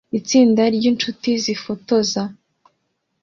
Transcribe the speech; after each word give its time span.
Itsinda 0.17 0.63
ryinshuti 0.75 1.29
zifotoza 1.43 2.21